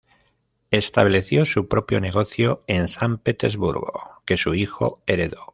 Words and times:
Estableció 0.71 1.45
su 1.45 1.67
propio 1.67 1.99
negocio 1.99 2.61
en 2.65 2.87
San 2.87 3.19
Petersburgo, 3.19 4.23
que 4.25 4.35
su 4.35 4.55
hijo 4.55 5.03
heredó. 5.05 5.45